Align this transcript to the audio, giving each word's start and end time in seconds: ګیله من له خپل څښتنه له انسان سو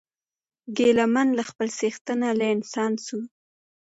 ګیله 0.77 1.05
من 1.13 1.27
له 1.37 1.43
خپل 1.49 1.67
څښتنه 1.79 2.27
له 2.39 2.45
انسان 2.55 2.91
سو 3.05 3.17